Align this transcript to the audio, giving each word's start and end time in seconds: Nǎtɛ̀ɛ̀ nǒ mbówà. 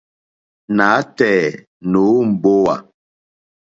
Nǎtɛ̀ɛ̀ 0.75 1.59
nǒ 1.91 2.03
mbówà. 2.31 2.75